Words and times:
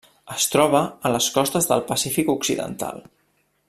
Es 0.35 0.45
troba 0.53 0.81
a 1.09 1.11
les 1.17 1.27
costes 1.37 1.71
del 1.73 1.85
Pacífic 1.93 2.35
Occidental. 2.37 3.09